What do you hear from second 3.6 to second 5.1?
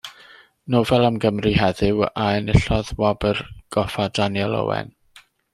Goffa Daniel Owen.